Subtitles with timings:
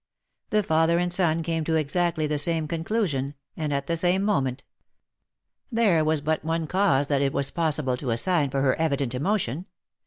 [0.49, 4.63] The father and son came to exactly the same conclusion, and at the same moment.
[5.71, 9.67] There was but one cause that it was possible to assign for her evident emotion.